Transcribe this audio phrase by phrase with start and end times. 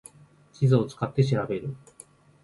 [0.51, 1.75] 地図を使って調べる